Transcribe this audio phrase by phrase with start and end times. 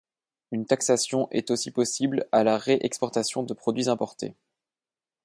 [0.51, 4.33] Une taxation est aussi possible à la ré-exportation de produits importés.